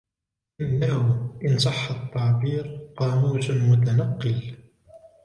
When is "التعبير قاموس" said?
1.91-3.51